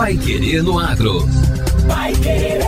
Pai 0.00 0.16
Querer 0.16 0.62
no 0.62 0.78
Agro. 0.78 1.28
Pai 1.86 2.14
Querer. 2.14 2.62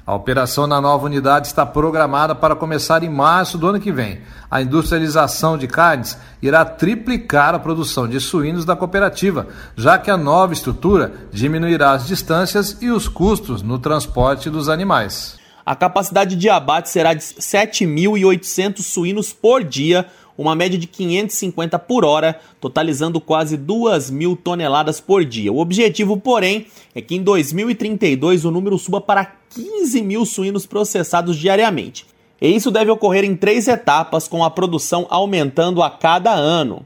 A 0.04 0.12
operação 0.12 0.66
na 0.66 0.80
nova 0.80 1.06
unidade 1.06 1.46
está 1.46 1.64
programada 1.64 2.34
para 2.34 2.56
começar 2.56 3.04
em 3.04 3.08
março 3.08 3.56
do 3.56 3.68
ano 3.68 3.78
que 3.78 3.92
vem. 3.92 4.18
A 4.50 4.60
industrialização 4.60 5.56
de 5.56 5.68
carnes 5.68 6.18
irá 6.42 6.64
triplicar 6.64 7.54
a 7.54 7.60
produção 7.60 8.08
de 8.08 8.18
suínos 8.18 8.64
da 8.64 8.74
cooperativa, 8.74 9.46
já 9.76 9.96
que 9.98 10.10
a 10.10 10.16
nova 10.16 10.52
estrutura 10.52 11.12
diminuirá 11.30 11.92
as 11.92 12.08
distâncias 12.08 12.76
e 12.80 12.90
os 12.90 13.06
custos 13.06 13.62
no 13.62 13.78
transporte 13.78 14.50
dos 14.50 14.68
animais. 14.68 15.40
A 15.64 15.76
capacidade 15.76 16.34
de 16.34 16.48
abate 16.48 16.90
será 16.90 17.14
de 17.14 17.20
7.800 17.22 18.80
suínos 18.82 19.32
por 19.32 19.62
dia, 19.62 20.06
uma 20.36 20.54
média 20.54 20.78
de 20.78 20.86
550 20.86 21.78
por 21.78 22.04
hora, 22.04 22.40
totalizando 22.60 23.20
quase 23.20 23.56
2 23.56 24.10
mil 24.10 24.36
toneladas 24.36 25.00
por 25.00 25.24
dia. 25.24 25.52
O 25.52 25.58
objetivo, 25.58 26.16
porém, 26.16 26.66
é 26.94 27.00
que 27.00 27.14
em 27.14 27.22
2032 27.22 28.44
o 28.44 28.50
número 28.50 28.78
suba 28.78 29.00
para 29.00 29.24
15 29.50 30.02
mil 30.02 30.26
suínos 30.26 30.66
processados 30.66 31.36
diariamente. 31.36 32.06
E 32.40 32.48
isso 32.48 32.72
deve 32.72 32.90
ocorrer 32.90 33.24
em 33.24 33.36
três 33.36 33.68
etapas, 33.68 34.26
com 34.26 34.42
a 34.42 34.50
produção 34.50 35.06
aumentando 35.08 35.80
a 35.80 35.88
cada 35.88 36.32
ano. 36.32 36.84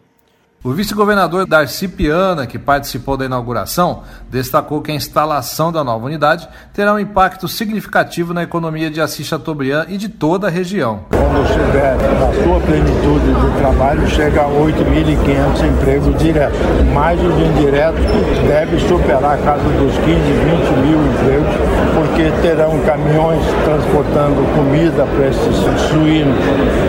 O 0.65 0.73
vice-governador 0.73 1.47
Darcy 1.47 1.87
Piana, 1.87 2.45
que 2.47 2.59
participou 2.59 3.17
da 3.17 3.25
inauguração, 3.25 4.03
destacou 4.29 4.81
que 4.81 4.91
a 4.91 4.95
instalação 4.95 5.71
da 5.71 5.85
nova 5.85 6.07
unidade 6.07 6.49
terá 6.73 6.93
um 6.93 6.99
impacto 6.99 7.47
significativo 7.47 8.35
na 8.35 8.43
economia 8.43 8.91
de 8.91 9.01
Assis 9.01 9.27
Chateaubriand 9.27 9.87
e 9.89 9.97
de 9.97 10.09
toda 10.09 10.49
a 10.49 10.51
região. 10.51 11.05
Quando 11.11 11.45
estiver 11.45 11.97
na 11.97 12.43
sua 12.43 12.61
plenitude 12.61 13.27
de 13.27 13.59
trabalho, 13.59 14.09
chega 14.09 14.41
a 14.41 14.49
8.500 14.49 15.69
empregos 15.69 16.19
diretos. 16.19 16.59
Mais 16.93 17.21
os 17.21 17.35
indiretos 17.39 18.05
deve 18.49 18.81
superar 18.89 19.35
a 19.35 19.39
casa 19.39 19.63
dos 19.63 19.95
15, 19.99 20.05
20 20.05 20.77
mil 20.81 20.99
empregos, 21.07 21.55
porque 21.95 22.33
terão 22.43 22.81
caminhões 22.81 23.45
transportando 23.65 24.43
comida 24.57 25.07
para 25.15 25.29
esses 25.29 25.81
suínos 25.91 26.37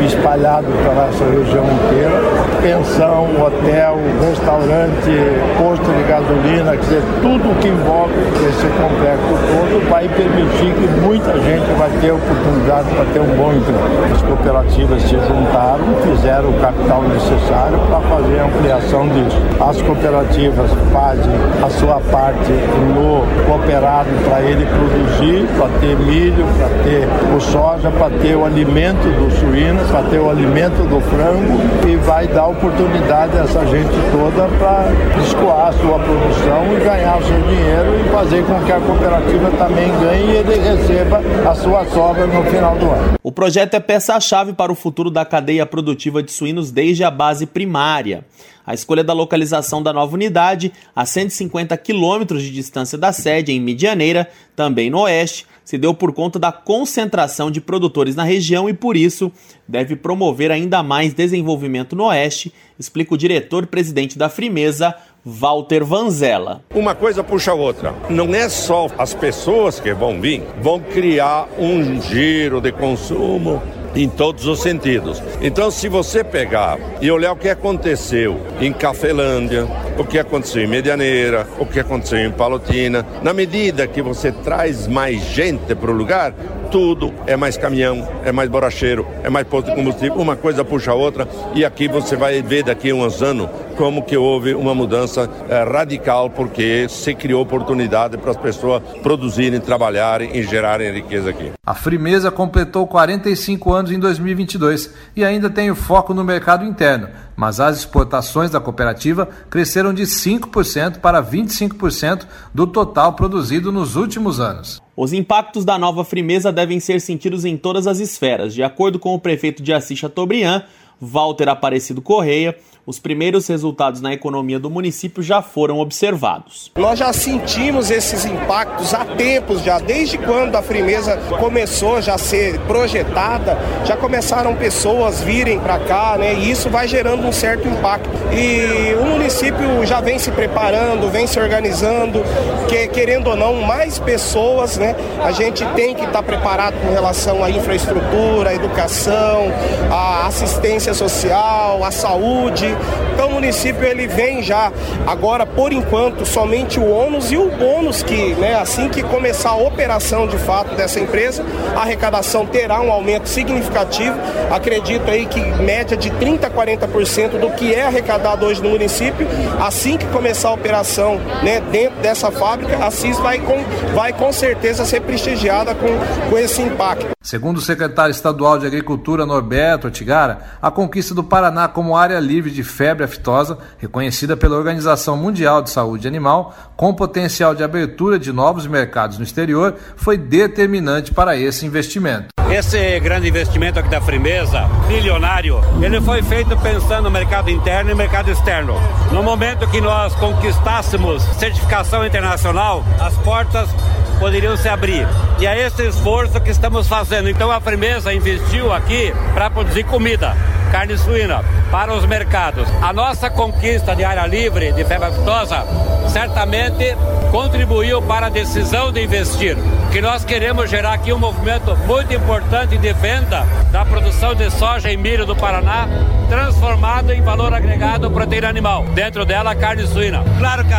espalhados 0.04 0.74
pela 0.78 1.08
essa 1.08 1.26
região 1.26 1.64
inteira, 1.64 2.22
pensão, 2.62 3.26
hotel 3.46 3.67
hotel, 3.68 4.00
restaurante, 4.30 5.12
posto 5.58 5.92
de 5.92 6.04
gasolina, 6.04 6.72
quer 6.72 6.82
dizer, 6.82 7.04
tudo 7.22 7.60
que 7.60 7.68
envolve 7.68 8.14
esse 8.48 8.68
complexo 8.80 9.28
todo 9.28 9.90
vai 9.90 10.08
permitir 10.08 10.74
que 10.74 10.88
muita 11.02 11.34
gente 11.34 11.66
vai 11.78 11.90
ter 12.00 12.12
oportunidade 12.12 12.88
para 12.96 13.06
ter 13.12 13.20
um 13.20 13.36
bom 13.36 13.52
emprego. 13.52 13.80
As 14.14 14.22
cooperativas 14.22 15.02
se 15.04 15.16
juntaram, 15.16 15.84
fizeram 16.04 16.50
o 16.50 16.54
capital 16.62 17.04
necessário 17.04 17.80
para 17.88 18.00
fazer 18.02 18.40
a 18.40 18.46
ampliação 18.46 19.08
disso. 19.10 19.38
As 19.60 19.82
cooperativas 19.82 20.72
fazem 20.94 21.34
a 21.62 21.70
sua 21.70 22.00
parte 22.00 22.52
no 22.96 23.26
cooperado 23.46 24.10
para 24.30 24.42
ele 24.42 24.66
produzir, 24.66 25.48
para 25.58 25.68
ter 25.80 25.98
milho, 25.98 26.46
para 26.58 26.70
ter 26.84 27.08
o 27.36 27.40
soja, 27.42 27.92
para 27.92 28.10
ter 28.22 28.36
o 28.36 28.46
alimento 28.46 29.04
do 29.04 29.30
suíno, 29.40 29.84
para 29.90 30.04
ter 30.04 30.20
o 30.20 30.30
alimento 30.30 30.88
do 30.88 31.02
frango 31.02 31.60
e 31.88 31.96
vai 31.98 32.28
dar 32.28 32.48
oportunidade 32.48 33.38
a 33.38 33.47
essa 33.48 33.66
gente 33.66 33.90
toda 34.12 34.46
para 34.60 35.22
escoar 35.24 35.72
sua 35.74 35.98
produção 36.00 36.76
e 36.76 36.84
ganhar 36.84 37.18
o 37.18 37.26
seu 37.26 37.42
dinheiro 37.44 38.00
e 38.00 38.10
fazer 38.12 38.46
com 38.46 38.66
que 38.66 38.72
a 38.72 38.80
cooperativa 38.82 39.52
também 39.52 39.88
ganhe 40.00 40.32
e 40.32 40.36
ele 40.36 40.56
receba 40.56 41.22
a 41.50 41.56
sua 41.56 41.86
sobra 41.86 42.28
no 42.28 42.44
final 42.44 42.78
do 42.78 42.86
ano. 42.88 43.14
O 43.24 43.32
projeto 43.32 43.76
é 43.76 43.80
peça-chave 43.80 44.52
para 44.52 44.72
o 44.72 44.76
futuro 44.76 45.10
da 45.10 45.24
cadeia 45.24 45.66
produtiva 45.66 46.22
de 46.22 46.32
suínos 46.32 46.72
desde 46.72 47.06
a 47.06 47.12
base 47.12 47.46
primária. 47.46 48.26
A 48.66 48.74
escolha 48.74 49.02
da 49.02 49.14
localização 49.14 49.82
da 49.82 49.94
nova 49.94 50.14
unidade, 50.14 50.74
a 50.94 51.06
150 51.06 51.78
quilômetros 51.78 52.44
de 52.44 52.52
distância 52.52 52.98
da 52.98 53.14
sede, 53.14 53.54
em 53.54 53.62
Medianeira, 53.62 54.30
também 54.58 54.90
no 54.90 55.00
oeste, 55.00 55.46
se 55.68 55.78
deu 55.78 55.94
por 55.94 56.14
conta 56.14 56.40
da 56.40 56.50
concentração 56.50 57.52
de 57.52 57.60
produtores 57.60 58.16
na 58.16 58.24
região 58.24 58.70
e, 58.70 58.74
por 58.74 58.96
isso, 58.96 59.30
deve 59.68 59.98
promover 59.98 60.50
ainda 60.50 60.82
mais 60.82 61.14
desenvolvimento 61.14 61.94
no 61.94 62.06
Oeste, 62.06 62.54
explica 62.80 63.14
o 63.14 63.18
diretor-presidente 63.18 64.18
da 64.18 64.30
Frimeza, 64.30 64.96
Walter 65.26 65.84
Vanzella. 65.84 66.64
Uma 66.74 66.96
coisa 66.96 67.22
puxa 67.22 67.52
a 67.52 67.54
outra. 67.54 67.94
Não 68.10 68.34
é 68.34 68.48
só 68.48 68.88
as 68.98 69.14
pessoas 69.14 69.78
que 69.78 69.94
vão 69.94 70.22
vir, 70.22 70.42
vão 70.62 70.80
criar 70.80 71.50
um 71.60 72.02
giro 72.02 72.62
de 72.62 72.72
consumo 72.72 73.62
em 73.94 74.08
todos 74.08 74.46
os 74.46 74.62
sentidos. 74.62 75.22
Então, 75.42 75.70
se 75.70 75.90
você 75.90 76.24
pegar 76.24 76.80
e 77.02 77.12
olhar 77.12 77.34
o 77.34 77.36
que 77.36 77.50
aconteceu 77.50 78.40
em 78.62 78.72
Cafelândia, 78.72 79.68
o 79.98 80.06
que 80.06 80.20
aconteceu 80.20 80.64
em 80.64 80.68
Medianeira, 80.68 81.48
o 81.60 81.66
que 81.66 81.80
aconteceu 81.80 82.20
em 82.20 82.32
Palotina, 82.32 83.06
na 83.24 83.34
medida 83.34 83.88
que 83.88 84.02
você 84.02 84.32
traz 84.32 84.88
mais 84.88 85.22
gente 85.22 85.74
para 85.74 85.92
o 85.92 85.94
lugar, 85.94 86.34
tudo 86.72 87.14
é 87.26 87.36
mais 87.36 87.58
caminhão, 87.58 88.08
é 88.24 88.32
mais 88.32 88.50
borracheiro, 88.50 89.06
é 89.24 89.30
mais 89.30 89.48
posto 89.48 89.70
de 89.70 89.76
combustível, 89.76 90.16
uma 90.18 90.36
coisa 90.36 90.64
puxa 90.64 90.92
a 90.92 90.96
outra 90.96 91.28
e 91.56 91.66
aqui 91.66 91.88
você 91.88 92.16
vai 92.16 92.42
ver 92.42 92.64
daqui 92.64 92.92
a 92.92 92.96
uns 92.96 93.22
anos 93.22 93.50
como 93.78 94.04
que 94.04 94.18
houve 94.18 94.54
uma 94.54 94.74
mudança 94.74 95.30
é, 95.50 95.64
radical 95.64 96.30
porque 96.30 96.88
se 96.90 97.14
criou 97.14 97.42
oportunidade 97.42 98.18
para 98.18 98.32
as 98.32 98.38
pessoas 98.38 98.82
produzirem, 99.02 99.60
trabalharem 99.60 100.36
e 100.36 100.44
gerarem 100.44 100.92
riqueza 100.92 101.30
aqui. 101.30 101.52
A 101.66 101.74
Frimeza 101.74 102.32
completou 102.32 102.88
45 102.88 103.74
anos 103.74 103.92
em 103.92 104.00
2022 104.00 104.94
e 105.16 105.24
ainda 105.24 105.50
tem 105.50 105.70
o 105.70 105.76
foco 105.76 106.14
no 106.14 106.24
mercado 106.24 106.66
interno, 106.66 107.10
mas 107.36 107.60
as 107.60 107.78
exportações 107.78 108.50
da 108.50 108.60
cooperativa 108.60 109.28
cresceram 109.50 109.94
de 109.94 110.04
5% 110.04 111.00
para 111.00 111.22
25% 111.22 112.26
do 112.54 112.66
total 112.66 113.14
produzido 113.14 113.72
nos 113.72 113.96
últimos 113.96 114.40
anos. 114.40 114.82
Os 114.98 115.14
impactos 115.14 115.64
da 115.64 115.78
nova 115.78 116.04
Frimeza 116.04 116.52
devem 116.52 116.80
ser 116.80 117.00
sentidos 117.00 117.46
em 117.46 117.56
todas 117.56 117.86
as 117.86 118.00
esferas. 118.00 118.52
De 118.52 118.64
acordo 118.64 118.98
com 118.98 119.14
o 119.14 119.20
prefeito 119.20 119.62
de 119.62 119.72
Assis 119.72 120.00
Chateaubriand, 120.00 120.64
Walter 121.00 121.48
Aparecido 121.50 122.02
Correia, 122.02 122.58
os 122.88 123.00
primeiros 123.00 123.46
resultados 123.48 124.00
na 124.00 124.14
economia 124.14 124.58
do 124.58 124.70
município 124.70 125.22
já 125.22 125.42
foram 125.42 125.80
observados. 125.80 126.72
Nós 126.78 126.98
já 126.98 127.12
sentimos 127.12 127.92
esses 127.92 128.24
impactos 128.24 128.94
há 128.94 129.04
tempos, 129.04 129.62
já 129.62 129.78
desde 129.78 130.18
quando 130.18 130.56
a 130.56 130.62
Frimeza 130.62 131.18
começou 131.38 132.02
já 132.02 132.16
a 132.16 132.18
ser 132.18 132.58
projetada, 132.62 133.58
já 133.84 133.98
começaram 133.98 134.56
pessoas 134.56 135.22
virem 135.22 135.60
para 135.60 135.80
cá, 135.80 136.16
né? 136.18 136.34
E 136.36 136.50
isso 136.50 136.70
vai 136.70 136.88
gerando 136.88 137.28
um 137.28 137.32
certo 137.34 137.68
impacto. 137.68 138.10
E 138.32 138.96
o 138.96 139.06
município 139.06 139.86
já 139.86 140.00
vem 140.00 140.18
se 140.18 140.32
preparando, 140.32 141.12
vem 141.12 141.28
se 141.28 141.38
organizando, 141.38 142.24
que 142.70 142.88
querendo 142.88 143.32
ou 143.32 143.36
não, 143.36 143.56
mais 143.64 144.00
pessoas, 144.00 144.78
né? 144.78 144.96
A 145.22 145.34
gente 145.34 145.66
tem 145.76 145.94
que 145.94 146.06
estar 146.06 146.20
tá 146.20 146.24
preparado 146.24 146.76
com 146.80 146.90
relação 146.94 147.44
à 147.44 147.50
infraestrutura, 147.52 148.52
à 148.52 148.56
educação, 148.56 149.52
à 149.92 150.26
assistência 150.26 150.94
social, 150.94 151.84
à 151.84 151.92
saúde. 151.92 152.77
Então 153.14 153.30
o 153.30 153.32
município 153.32 153.84
ele 153.84 154.08
vem 154.08 154.44
já 154.44 154.72
agora 155.06 155.46
por 155.46 155.74
enquanto 155.74 156.26
somente 156.26 156.80
o 156.80 156.88
ônus 156.90 157.32
e 157.32 157.38
o 157.38 157.50
bônus 157.50 158.04
que, 158.04 158.34
né, 158.36 158.56
assim 158.56 158.90
que 158.90 159.02
começar 159.02 159.50
a 159.50 159.56
operação 159.56 160.28
de 160.28 160.38
fato 160.38 160.76
dessa 160.76 161.00
empresa, 161.00 161.44
a 161.76 161.82
arrecadação 161.82 162.46
terá 162.46 162.80
um 162.80 162.92
aumento 162.92 163.28
significativo. 163.28 164.16
Acredito 164.52 165.10
aí 165.10 165.26
que 165.26 165.40
média 165.40 165.98
de 165.98 166.12
30 166.12 166.48
a 166.48 166.50
40% 166.50 167.40
do 167.40 167.50
que 167.52 167.74
é 167.74 167.84
arrecadado 167.84 168.46
hoje 168.46 168.62
no 168.62 168.70
município, 168.70 169.28
assim 169.60 169.98
que 169.98 170.06
começar 170.08 170.50
a 170.50 170.54
operação, 170.54 171.20
né, 171.42 171.62
dentro 171.72 171.98
dessa 171.98 172.32
fábrica, 172.32 172.86
a 172.86 172.92
CIS 172.92 173.18
vai 173.20 173.40
com 173.40 173.58
vai 173.94 174.14
com 174.14 174.32
certeza 174.32 174.86
ser 174.86 175.02
prestigiada 175.02 175.74
com, 175.74 175.88
com 176.30 176.38
esse 176.38 176.62
impacto. 176.62 177.17
Segundo 177.28 177.58
o 177.58 177.62
secretário 177.62 178.12
estadual 178.12 178.58
de 178.58 178.66
Agricultura 178.66 179.26
Norberto 179.26 179.90
Otigara, 179.90 180.40
a 180.62 180.72
conquista 180.72 181.14
do 181.14 181.22
Paraná 181.22 181.68
como 181.68 181.98
área 181.98 182.22
livre 182.22 182.50
de 182.50 182.64
febre 182.64 183.04
aftosa, 183.04 183.58
reconhecida 183.78 184.38
pela 184.38 184.56
Organização 184.56 185.18
Mundial 185.18 185.62
de 185.62 185.70
Saúde 185.70 186.08
Animal, 186.08 186.56
com 186.78 186.94
potencial 186.94 187.54
de 187.54 187.66
abertura 187.66 188.18
de 188.18 188.32
novos 188.32 188.66
mercados 188.66 189.18
no 189.18 189.26
exterior, 189.26 189.76
foi 189.98 190.18
determinante 190.18 191.14
para 191.14 191.36
esse 191.36 191.66
investimento. 191.66 192.28
Esse 192.50 192.98
grande 193.02 193.28
investimento 193.28 193.78
aqui 193.78 193.90
da 193.90 194.00
Frimeza, 194.00 194.66
milionário, 194.88 195.60
ele 195.82 196.00
foi 196.00 196.22
feito 196.22 196.56
pensando 196.56 197.04
no 197.04 197.12
mercado 197.12 197.50
interno 197.50 197.92
e 197.92 197.94
mercado 197.94 198.32
externo. 198.32 198.74
No 199.12 199.22
momento 199.22 199.68
que 199.68 199.82
nós 199.82 200.16
conquistássemos 200.16 201.22
certificação 201.38 202.06
internacional, 202.06 202.86
as 203.02 203.14
portas 203.18 203.68
poderiam 204.18 204.58
se 204.58 204.68
abrir. 204.68 205.08
E 205.40 205.48
é 205.48 205.66
esse 205.66 205.88
esforço 205.88 206.40
que 206.42 206.52
estamos 206.52 206.88
fazendo. 206.88 207.30
Então 207.30 207.52
a 207.52 207.60
Frimeza 207.62 208.14
investiu 208.14 208.74
aqui 208.74 209.14
para 209.34 209.50
produzir 209.50 209.84
comida 209.84 210.36
carne 210.72 210.98
suína 210.98 211.44
para 211.72 211.94
os 211.94 212.06
mercados. 212.06 212.68
A 212.82 212.94
nossa 212.94 213.30
conquista 213.30 213.96
de 213.96 214.04
área 214.04 214.26
livre 214.26 214.72
de 214.72 214.84
febre 214.84 215.08
aftosa 215.08 215.64
certamente 216.10 216.96
contribuiu 217.32 218.02
para 218.02 218.28
a 218.28 218.30
decisão 218.30 218.92
de 218.92 219.04
investir, 219.04 219.58
que 219.92 220.02
nós 220.02 220.24
queremos 220.24 220.70
gerar 220.70 220.94
aqui 220.94 221.12
um 221.12 221.20
movimento 221.20 221.76
muito 221.86 222.14
importante 222.14 222.78
de 222.78 222.94
venda 222.94 223.46
da 223.72 223.86
produção 223.86 224.34
de 224.34 224.50
soja 224.52 224.92
e 224.92 224.98
milho 224.98 225.26
do 225.26 225.36
Paraná, 225.36 225.88
transformado 226.30 227.12
em 227.12 227.22
valor 227.22 227.54
agregado 227.54 228.10
proteína 228.10 228.48
animal, 228.48 228.86
dentro 228.94 229.26
dela 229.26 229.56
carne 229.56 229.86
suína. 229.86 230.24
Claro 230.40 230.64
que 230.64 230.74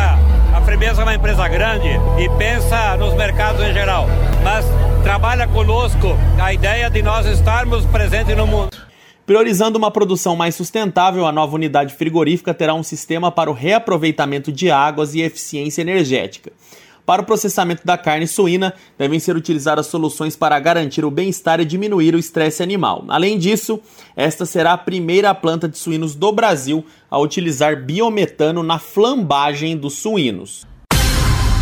a, 0.59 0.61
Fremesa 0.61 1.01
é 1.01 1.03
uma 1.03 1.15
empresa 1.15 1.47
grande 1.47 1.87
e 2.19 2.29
pensa 2.37 2.97
nos 2.97 3.13
mercados 3.13 3.61
em 3.61 3.73
geral, 3.73 4.07
mas 4.43 4.65
trabalha 5.03 5.47
conosco 5.47 6.17
a 6.39 6.53
ideia 6.53 6.89
de 6.89 7.01
nós 7.01 7.25
estarmos 7.25 7.85
presentes 7.85 8.35
no 8.35 8.45
mundo. 8.45 8.69
Priorizando 9.25 9.77
uma 9.77 9.91
produção 9.91 10.35
mais 10.35 10.55
sustentável, 10.55 11.25
a 11.25 11.31
nova 11.31 11.55
unidade 11.55 11.93
frigorífica 11.93 12.53
terá 12.53 12.73
um 12.73 12.83
sistema 12.83 13.31
para 13.31 13.49
o 13.49 13.53
reaproveitamento 13.53 14.51
de 14.51 14.69
águas 14.69 15.15
e 15.15 15.21
eficiência 15.21 15.81
energética. 15.81 16.51
Para 17.09 17.23
o 17.23 17.25
processamento 17.25 17.81
da 17.83 17.97
carne 17.97 18.27
suína, 18.27 18.71
devem 18.95 19.19
ser 19.19 19.35
utilizadas 19.35 19.87
soluções 19.87 20.35
para 20.35 20.59
garantir 20.59 21.03
o 21.03 21.09
bem-estar 21.09 21.59
e 21.59 21.65
diminuir 21.65 22.13
o 22.13 22.19
estresse 22.19 22.61
animal. 22.61 23.03
Além 23.07 23.39
disso, 23.39 23.79
esta 24.15 24.45
será 24.45 24.73
a 24.73 24.77
primeira 24.77 25.33
planta 25.33 25.67
de 25.67 25.75
suínos 25.75 26.13
do 26.13 26.31
Brasil 26.31 26.85
a 27.09 27.17
utilizar 27.17 27.83
biometano 27.83 28.61
na 28.61 28.77
flambagem 28.77 29.75
dos 29.75 29.95
suínos. 29.95 30.67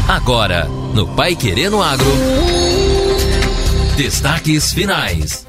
Agora, 0.05 0.65
no 0.93 1.07
Pai 1.15 1.33
Querendo 1.33 1.81
Agro. 1.81 2.11
Destaques 3.95 4.73
finais. 4.73 5.47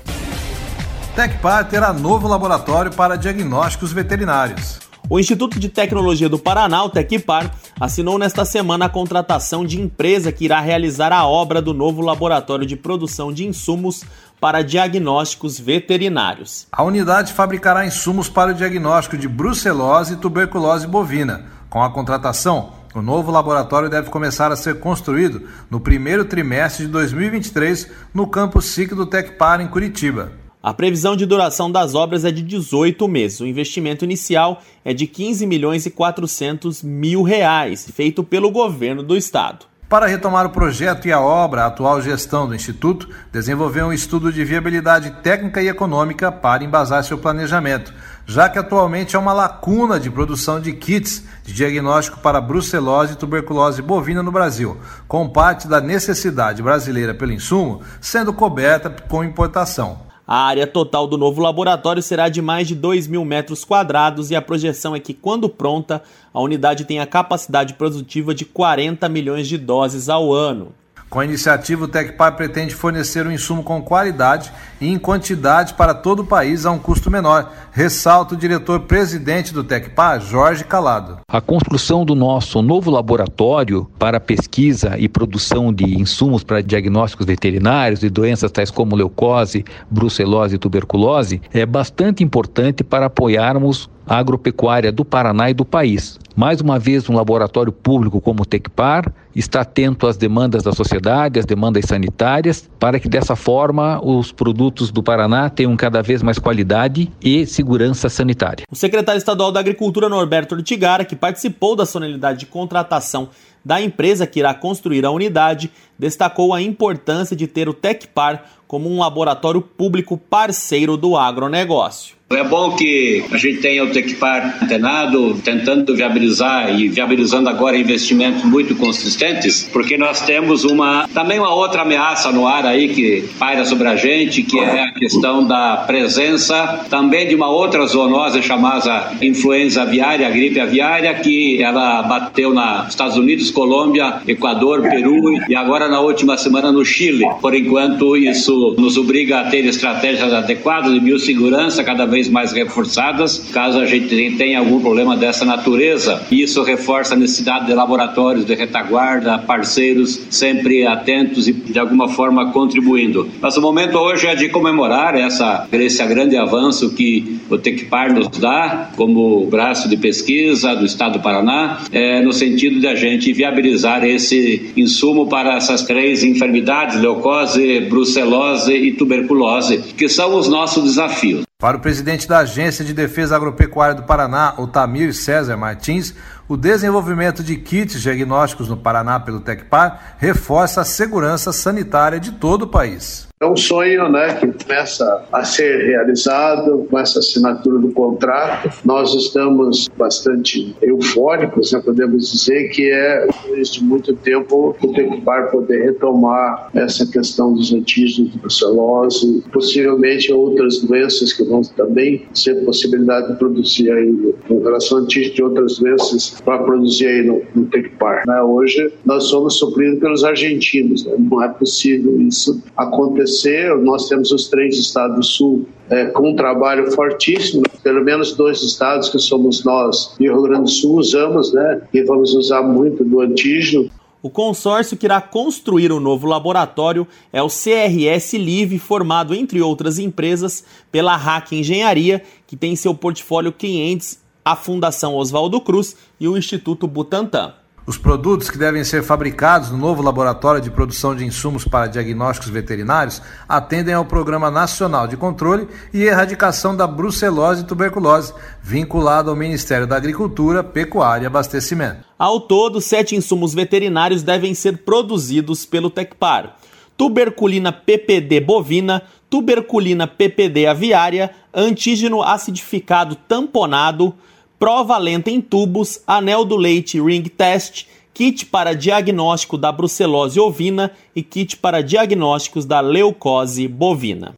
Tecpar 1.17 1.69
terá 1.69 1.93
novo 1.93 2.29
laboratório 2.29 2.95
para 2.95 3.17
diagnósticos 3.17 3.93
veterinários. 3.93 4.79
O 5.11 5.19
Instituto 5.19 5.59
de 5.59 5.71
Tecnologia 5.71 6.29
do 6.29 6.39
Paraná, 6.39 6.85
o 6.85 6.91
Tecpar, 6.91 7.51
assinou 7.81 8.19
nesta 8.19 8.45
semana 8.45 8.85
a 8.85 8.89
contratação 8.91 9.65
de 9.65 9.81
empresa 9.81 10.31
que 10.31 10.45
irá 10.45 10.61
realizar 10.61 11.15
a 11.15 11.27
obra 11.27 11.63
do 11.63 11.73
novo 11.73 12.03
laboratório 12.03 12.67
de 12.67 12.77
produção 12.77 13.33
de 13.33 13.47
insumos 13.47 14.05
para 14.39 14.61
diagnósticos 14.61 15.59
veterinários. 15.59 16.67
A 16.71 16.83
unidade 16.83 17.33
fabricará 17.33 17.87
insumos 17.87 18.29
para 18.29 18.51
o 18.51 18.55
diagnóstico 18.55 19.17
de 19.17 19.27
brucelose 19.27 20.13
e 20.13 20.17
tuberculose 20.17 20.87
bovina. 20.87 21.47
Com 21.71 21.83
a 21.83 21.91
contratação, 21.91 22.75
o 22.95 23.01
novo 23.01 23.31
laboratório 23.31 23.89
deve 23.89 24.11
começar 24.11 24.53
a 24.53 24.57
ser 24.57 24.79
construído 24.79 25.49
no 25.71 25.81
primeiro 25.81 26.27
trimestre 26.27 26.85
de 26.85 26.93
2023 26.93 27.91
no 28.13 28.27
campus 28.27 28.67
SIC 28.67 28.95
do 28.95 29.07
Tecpar, 29.07 29.63
em 29.63 29.69
Curitiba. 29.69 30.33
A 30.69 30.75
previsão 30.75 31.17
de 31.17 31.25
duração 31.25 31.73
das 31.73 31.95
obras 31.95 32.27
é 32.27 32.31
de 32.31 32.43
18 32.43 33.09
meses. 33.09 33.41
O 33.41 33.47
investimento 33.47 34.05
inicial 34.05 34.61
é 34.85 34.93
de 34.93 35.07
15 35.07 35.47
milhões 35.47 35.87
e 35.87 35.91
400 35.91 36.83
mil 36.83 37.23
reais, 37.23 37.91
feito 37.91 38.23
pelo 38.23 38.51
governo 38.51 39.03
do 39.03 39.17
estado. 39.17 39.65
Para 39.89 40.07
retomar 40.07 40.45
o 40.45 40.51
projeto 40.51 41.09
e 41.09 41.13
a 41.13 41.23
obra, 41.23 41.63
a 41.63 41.69
atual 41.69 42.03
gestão 42.03 42.47
do 42.47 42.55
Instituto 42.55 43.09
desenvolveu 43.33 43.87
um 43.87 43.95
estudo 43.95 44.31
de 44.31 44.45
viabilidade 44.45 45.11
técnica 45.23 45.63
e 45.63 45.69
econômica 45.69 46.31
para 46.31 46.63
embasar 46.63 47.03
seu 47.03 47.17
planejamento, 47.17 47.95
já 48.27 48.47
que 48.47 48.59
atualmente 48.59 49.17
há 49.17 49.19
uma 49.19 49.33
lacuna 49.33 49.99
de 49.99 50.11
produção 50.11 50.61
de 50.61 50.75
kits 50.75 51.25
de 51.45 51.55
diagnóstico 51.55 52.21
para 52.21 52.43
brucelose 52.43 53.15
e 53.15 53.17
tuberculose 53.17 53.81
bovina 53.81 54.23
no 54.23 54.31
Brasil, 54.31 54.77
com 55.09 55.27
parte 55.31 55.67
da 55.67 55.81
necessidade 55.81 56.63
brasileira 56.63 57.15
pelo 57.15 57.33
insumo 57.33 57.81
sendo 58.03 58.35
coberta 58.35 58.91
com 59.09 59.25
importação. 59.25 60.08
A 60.31 60.45
área 60.45 60.67
total 60.67 61.07
do 61.07 61.17
novo 61.17 61.41
laboratório 61.41 62.03
será 62.03 62.29
de 62.29 62.43
mais 62.43 62.69
de 62.69 62.75
2 62.75 63.07
mil 63.07 63.25
metros 63.25 63.65
quadrados 63.65 64.31
e 64.31 64.37
a 64.37 64.43
projeção 64.43 64.95
é 64.95 65.01
que, 65.01 65.15
quando 65.15 65.49
pronta, 65.49 66.03
a 66.35 66.41
unidade 66.43 66.85
tenha 66.85 67.07
capacidade 67.07 67.73
produtiva 67.73 68.35
de 68.35 68.45
40 68.45 69.09
milhões 69.09 69.49
de 69.49 69.57
doses 69.57 70.11
ao 70.11 70.31
ano. 70.31 70.75
Com 71.11 71.21
a 71.21 71.25
iniciativa, 71.25 71.85
o 71.85 71.89
Tecpar 71.89 72.37
pretende 72.37 72.75
fornecer 72.75 73.27
um 73.27 73.33
insumo 73.33 73.63
com 73.63 73.81
qualidade 73.81 74.53
e 74.79 74.89
em 74.89 74.99
quantidade 74.99 75.73
para 75.73 75.95
todo 75.95 76.21
o 76.21 76.27
país 76.27 76.67
a 76.67 76.71
um 76.71 76.79
custo 76.79 77.11
menor, 77.11 77.51
ressalta 77.73 78.35
o 78.35 78.39
diretor-presidente 78.39 79.55
do 79.55 79.65
Tecpar, 79.65 80.21
Jorge 80.21 80.65
Calado. 80.65 81.21
A 81.27 81.41
construção 81.41 82.05
do 82.05 82.15
nosso 82.15 82.61
novo 82.61 82.91
laboratório 82.91 83.91
para 83.99 84.21
pesquisa 84.21 84.97
e 84.99 85.09
produção 85.09 85.73
de 85.73 85.99
insumos 85.99 86.45
para 86.45 86.63
diagnósticos 86.63 87.25
veterinários 87.25 88.01
de 88.01 88.11
doenças 88.11 88.53
tais 88.53 88.71
como 88.71 88.95
leucose, 88.95 89.65
brucelose 89.91 90.57
e 90.57 90.59
tuberculose 90.59 91.41
é 91.55 91.65
bastante 91.65 92.23
importante 92.23 92.85
para 92.85 93.07
apoiarmos 93.07 93.89
a 94.07 94.19
agropecuária 94.19 94.93
do 94.93 95.05
Paraná 95.05 95.51
e 95.51 95.55
do 95.55 95.65
país. 95.65 96.19
Mais 96.39 96.61
uma 96.61 96.79
vez, 96.79 97.11
um 97.11 97.17
laboratório 97.17 97.73
público 97.73 98.21
como 98.21 98.43
o 98.43 98.47
Tecpar 98.47 99.13
está 99.35 99.63
atento 99.63 100.07
às 100.07 100.17
demandas 100.17 100.63
da 100.63 100.71
sociedade, 100.71 101.41
às 101.41 101.45
demandas 101.45 101.85
sanitárias, 101.87 102.71
para 102.79 103.01
que 103.01 103.09
dessa 103.09 103.35
forma 103.35 104.01
os 104.07 104.31
produtos 104.31 104.93
do 104.93 105.03
Paraná 105.03 105.51
tenham 105.51 105.77
cada 105.77 106.01
vez 106.01 106.23
mais 106.23 106.39
qualidade 106.39 107.11
e 107.21 107.45
segurança 107.45 108.09
sanitária. 108.09 108.65
O 108.71 108.77
secretário 108.77 109.19
estadual 109.19 109.51
da 109.51 109.59
Agricultura, 109.59 110.09
Norberto 110.09 110.55
Ortigara, 110.55 111.05
que 111.05 111.17
participou 111.17 111.75
da 111.75 111.85
solenidade 111.85 112.39
de 112.39 112.47
contratação 112.47 113.31
da 113.65 113.83
empresa 113.83 114.25
que 114.25 114.39
irá 114.39 114.55
construir 114.55 115.05
a 115.05 115.11
unidade, 115.11 115.73
destacou 115.99 116.55
a 116.55 116.63
importância 116.63 117.35
de 117.35 117.49
ter 117.49 117.69
o 117.69 117.75
Tecpar 117.75 118.45
como 118.69 118.89
um 118.89 119.01
laboratório 119.01 119.61
público 119.61 120.17
parceiro 120.17 120.97
do 120.97 121.17
agronegócio. 121.17 122.18
É 122.31 122.45
bom 122.45 122.77
que 122.77 123.25
a 123.33 123.39
gente 123.39 123.61
tenha 123.61 123.83
o 123.83 123.89
Tecpar 123.89 124.59
antenado, 124.63 125.41
tentando 125.43 125.97
viabilizar 125.97 126.79
e 126.79 126.87
viabilizando 126.87 127.49
agora 127.49 127.75
investimentos 127.75 128.45
muito 128.45 128.77
consistentes, 128.77 129.67
porque 129.73 129.97
nós 129.97 130.21
temos 130.21 130.63
uma 130.63 131.09
também 131.15 131.39
uma 131.39 131.55
outra 131.55 131.83
ameaça 131.83 132.31
no 132.31 132.47
ar 132.47 132.67
aí 132.67 132.91
que 132.91 133.25
paira 133.39 133.65
sobre 133.65 133.89
a 133.89 133.97
gente, 133.97 134.43
que 134.43 134.59
é 134.59 134.83
a 134.85 134.93
questão 134.93 135.43
da 135.43 135.85
presença 135.87 136.85
também 136.91 137.27
de 137.27 137.35
uma 137.35 137.49
outra 137.49 137.87
zoonose 137.87 138.43
chamada 138.43 139.11
influenza 139.23 139.81
aviária, 139.81 140.27
a 140.27 140.31
gripe 140.31 140.61
aviária, 140.61 141.15
que 141.15 141.63
ela 141.63 142.03
bateu 142.03 142.53
nos 142.53 142.89
Estados 142.91 143.17
Unidos, 143.17 143.51
Colômbia, 143.51 144.21
Equador, 144.29 144.83
Peru 144.83 145.33
e 145.49 145.57
agora 145.57 145.89
na 145.89 146.01
última 146.01 146.37
semana 146.37 146.71
no 146.71 146.85
Chile. 146.85 147.25
Por 147.41 147.55
enquanto, 147.55 148.19
isso 148.19 148.75
nos 148.77 148.99
obriga 148.99 149.41
a 149.41 149.45
ter 149.45 149.65
estratégias 149.65 150.31
adequadas 150.31 150.93
de 150.93 151.01
biossegurança 151.01 151.83
cada 151.83 152.05
vez 152.05 152.18
mais 152.27 152.53
reforçadas, 152.53 153.51
caso 153.53 153.79
a 153.79 153.85
gente 153.85 154.37
tenha 154.39 154.59
algum 154.59 154.81
problema 154.81 155.15
dessa 155.15 155.45
natureza. 155.45 156.23
Isso 156.31 156.63
reforça 156.63 157.15
a 157.15 157.17
necessidade 157.19 157.67
de 157.67 157.75
laboratórios 157.75 158.47
de 158.47 158.55
retaguarda, 158.55 159.39
parceiros 159.39 160.19
sempre 160.31 160.87
atentos 160.87 161.47
e 161.47 161.53
de 161.53 161.79
alguma 161.79 162.09
forma 162.09 162.51
contribuindo. 162.53 163.29
Mas 163.43 163.59
o 163.59 163.61
momento 163.61 163.99
hoje 163.99 164.27
é 164.27 164.35
de 164.35 164.49
comemorar 164.49 165.15
essa, 165.15 165.69
esse 165.71 166.05
grande 166.07 166.37
avanço 166.37 166.95
que 166.95 167.39
o 167.51 167.59
Tecpar 167.59 168.15
nos 168.15 168.29
dá 168.29 168.91
como 168.97 169.47
braço 169.47 169.89
de 169.89 169.97
pesquisa 169.97 170.75
do 170.75 170.87
Estado 170.87 171.19
do 171.19 171.21
Paraná, 171.21 171.81
é, 171.93 172.23
no 172.23 172.33
sentido 172.33 172.81
de 172.81 172.87
a 172.87 172.95
gente 172.95 173.33
viabilizar 173.33 174.05
esse 174.05 174.73
insumo 174.77 175.27
para 175.27 175.57
essas 175.57 175.83
três 175.83 176.23
enfermidades, 176.23 177.01
leucose, 177.01 177.81
brucelose 177.81 178.73
e 178.73 178.93
tuberculose, 178.93 179.79
que 179.97 180.09
são 180.09 180.35
os 180.37 180.49
nossos 180.49 180.85
desafios. 180.85 181.48
Para 181.61 181.77
o 181.77 181.81
presidente 181.81 182.29
da 182.29 182.39
Agência 182.39 182.85
de 182.85 182.95
Defesa 182.95 183.35
Agropecuária 183.35 183.93
do 183.93 184.05
Paraná, 184.05 184.55
Otamir 184.59 185.13
César 185.13 185.57
Martins, 185.57 186.15
O 186.49 186.57
desenvolvimento 186.57 187.43
de 187.43 187.57
kits 187.57 188.01
diagnósticos 188.01 188.71
no 188.71 188.77
Paraná 188.79 189.21
pelo 189.21 189.39
Tecpar 189.39 190.17
reforça 190.17 190.81
a 190.81 190.85
segurança 190.85 191.53
sanitária 191.53 192.19
de 192.19 192.33
todo 192.33 192.63
o 192.63 192.69
país. 192.69 193.29
É 193.41 193.47
um 193.47 193.55
sonho 193.55 194.09
né, 194.09 194.35
que 194.35 194.65
começa 194.65 195.25
a 195.33 195.45
ser 195.45 195.87
realizado 195.87 196.89
com 196.91 196.99
essa 196.99 197.21
assinatura 197.21 197.79
do 197.79 197.93
contrato. 197.93 198.69
Nós 198.85 199.15
estamos 199.15 199.89
bastante 199.97 200.75
eufóricos, 200.83 201.71
né, 201.71 201.81
podemos 201.85 202.33
dizer 202.33 202.69
que 202.71 202.91
é, 202.91 203.29
desde 203.55 203.85
muito 203.85 204.13
tempo, 204.17 204.77
o 204.83 204.93
Tecpar 204.93 205.53
poder 205.53 205.85
retomar 205.85 206.69
essa 206.75 207.07
questão 207.07 207.55
dos 207.55 207.73
antígenos 207.73 208.33
de 208.33 208.39
brucelose, 208.39 209.45
possivelmente 209.53 210.33
outras 210.33 210.81
doenças 210.81 211.33
que 211.33 211.45
vão 211.45 211.63
também 211.63 212.27
ser 212.35 212.57
possibilidade 212.65 213.29
de 213.29 213.39
produzir 213.39 213.93
aí, 213.93 214.35
com 214.49 214.61
relação 214.65 214.99
a 214.99 215.01
antígenos 215.03 215.37
de 215.37 215.43
outras 215.45 215.79
doenças, 215.79 216.38
para 216.45 216.59
produzir 216.59 217.07
aí 217.07 217.23
no, 217.23 217.43
no 217.55 217.67
Tecpar. 217.67 218.23
Né? 218.27 218.41
Hoje, 218.43 218.93
nós 219.05 219.25
somos 219.25 219.59
supridos 219.59 220.01
pelos 220.01 220.25
argentinos, 220.25 221.05
né? 221.05 221.15
não 221.19 221.43
é 221.43 221.49
possível 221.49 222.21
isso 222.21 222.63
acontecer. 222.77 223.75
Nós 223.79 224.09
temos 224.09 224.31
os 224.33 224.49
três 224.49 224.77
estados 224.77 225.17
do 225.17 225.25
Sul 225.25 225.69
é, 225.91 226.07
com 226.07 226.31
um 226.31 226.37
trabalho 226.37 226.91
fortíssimo, 226.93 227.63
pelo 227.83 228.05
menos 228.05 228.35
dois 228.35 228.63
estados 228.63 229.09
que 229.09 229.19
somos 229.19 229.65
nós 229.65 230.15
e 230.21 230.29
o 230.29 230.35
Rio 230.35 230.43
Grande 230.43 230.65
do 230.65 230.71
Sul 230.71 230.99
usamos, 230.99 231.53
né? 231.53 231.83
E 231.93 232.03
vamos 232.03 232.35
usar 232.35 232.63
muito 232.63 233.05
do 233.05 233.21
antígeno. 233.21 233.91
O 234.21 234.29
consórcio 234.29 234.97
que 234.97 235.07
irá 235.07 235.21
construir 235.21 235.93
o 235.93 236.01
novo 236.01 236.27
laboratório 236.27 237.07
é 237.33 237.41
o 237.41 237.47
CRS 237.47 238.33
Live, 238.33 238.79
formado, 238.79 239.33
entre 239.33 239.63
outras 239.63 239.99
empresas, 239.99 240.65
pela 240.91 241.17
Hack 241.17 241.53
Engenharia, 241.53 242.23
que 242.47 242.57
tem 242.57 242.73
em 242.73 242.77
seu 242.77 242.95
portfólio 242.95 243.53
clientes 243.53 244.21
a 244.51 244.57
Fundação 244.57 245.15
Oswaldo 245.15 245.61
Cruz 245.61 245.95
e 246.19 246.27
o 246.27 246.37
Instituto 246.37 246.87
Butantan. 246.87 247.53
Os 247.87 247.97
produtos 247.97 248.51
que 248.51 248.59
devem 248.59 248.85
ser 248.85 249.03
fabricados 249.03 249.71
no 249.71 249.79
novo 249.79 250.03
laboratório 250.03 250.61
de 250.61 250.71
produção 250.71 251.15
de 251.15 251.25
insumos 251.25 251.65
para 251.65 251.87
diagnósticos 251.87 252.51
veterinários 252.51 253.21
atendem 253.49 253.95
ao 253.95 254.05
Programa 254.05 254.51
Nacional 254.51 255.07
de 255.07 255.17
Controle 255.17 255.69
e 255.93 256.03
Erradicação 256.03 256.77
da 256.77 256.87
Brucelose 256.87 257.63
e 257.63 257.67
Tuberculose, 257.67 258.35
vinculado 258.63 259.31
ao 259.31 259.37
Ministério 259.37 259.87
da 259.87 259.97
Agricultura, 259.97 260.63
Pecuária 260.63 261.25
e 261.25 261.27
Abastecimento. 261.27 262.05
Ao 262.19 262.41
todo, 262.41 262.81
sete 262.81 263.17
insumos 263.17 263.55
veterinários 263.55 264.23
devem 264.23 264.55
ser 264.55 264.79
produzidos 264.79 265.65
pelo 265.65 265.89
Tecpar. 265.89 266.57
Tuberculina 266.97 267.73
PPD 267.73 268.41
bovina, 268.41 269.03
tuberculina 269.31 270.07
PPD 270.07 270.67
aviária, 270.67 271.31
antígeno 271.55 272.23
acidificado 272.23 273.15
tamponado, 273.15 274.15
prova 274.59 274.99
lenta 274.99 275.31
em 275.31 275.41
tubos, 275.41 276.01
anel 276.07 276.45
do 276.45 276.57
leite 276.57 277.01
ring 277.01 277.23
test, 277.23 277.87
kit 278.13 278.47
para 278.47 278.75
diagnóstico 278.75 279.57
da 279.57 279.71
brucelose 279.71 280.41
ovina 280.41 280.91
e 281.15 281.23
kit 281.23 281.57
para 281.57 281.83
diagnósticos 281.83 282.65
da 282.65 282.81
leucose 282.81 283.69
bovina. 283.69 284.35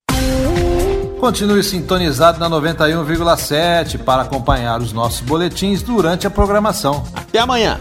Continue 1.19 1.63
sintonizado 1.63 2.39
na 2.39 2.49
91,7 2.49 3.99
para 3.99 4.23
acompanhar 4.23 4.81
os 4.81 4.93
nossos 4.93 5.21
boletins 5.21 5.83
durante 5.83 6.27
a 6.27 6.31
programação. 6.31 7.05
Até 7.15 7.39
amanhã. 7.39 7.81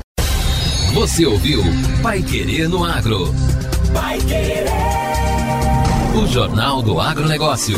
Você 0.93 1.25
ouviu 1.25 1.61
Pai 2.01 2.21
Querer 2.21 2.67
no 2.67 2.83
Agro. 2.83 3.33
Pai 3.93 4.17
Querer. 4.19 4.65
O 6.21 6.27
Jornal 6.27 6.81
do 6.81 6.99
Agronegócio. 6.99 7.77